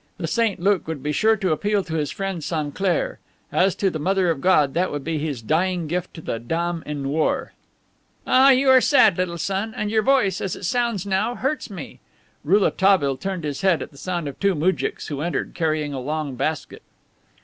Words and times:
The 0.17 0.25
Saint 0.25 0.59
Luke 0.59 0.87
would 0.87 1.03
be 1.03 1.11
sure 1.11 1.37
to 1.37 1.51
appeal 1.51 1.83
to 1.83 1.93
his 1.93 2.09
friend 2.09 2.43
Sainclair. 2.43 3.19
As 3.51 3.75
to 3.75 3.91
the 3.91 3.99
Mother 3.99 4.31
of 4.31 4.41
God, 4.41 4.73
that 4.73 4.91
would 4.91 5.03
be 5.03 5.19
his 5.19 5.43
dying 5.43 5.85
gift 5.85 6.15
to 6.15 6.21
the 6.21 6.39
Dame 6.39 6.81
en 6.87 7.03
noir. 7.03 7.53
"Ah, 8.25 8.49
you 8.49 8.67
are 8.71 8.81
sad, 8.81 9.15
little 9.15 9.37
son; 9.37 9.75
and 9.77 9.91
your 9.91 10.01
voice, 10.01 10.41
as 10.41 10.55
it 10.55 10.65
sounds 10.65 11.05
now, 11.05 11.35
hurts 11.35 11.69
me." 11.69 11.99
Rouletabille 12.43 13.17
turned 13.17 13.43
his 13.43 13.61
head 13.61 13.83
at 13.83 13.91
the 13.91 13.95
sound 13.97 14.27
of 14.27 14.39
two 14.39 14.55
moujiks 14.55 15.09
who 15.09 15.21
entered, 15.21 15.53
carrying 15.53 15.93
a 15.93 15.99
long 15.99 16.33
basket. 16.33 16.81